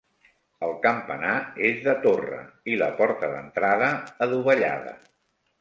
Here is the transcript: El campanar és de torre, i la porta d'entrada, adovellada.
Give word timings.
El 0.67 0.71
campanar 0.85 1.33
és 1.69 1.83
de 1.89 1.95
torre, 2.07 2.41
i 2.73 2.81
la 2.85 2.89
porta 3.03 3.31
d'entrada, 3.35 3.95
adovellada. 4.29 4.99